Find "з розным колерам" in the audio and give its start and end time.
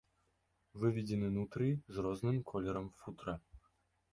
1.97-2.89